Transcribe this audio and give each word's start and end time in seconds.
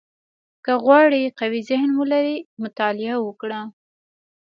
•که 0.65 0.73
غواړې 0.83 1.33
قوي 1.39 1.61
ذهن 1.69 1.89
ولرې، 1.99 2.37
مطالعه 2.63 3.17
وکړه. 3.21 3.59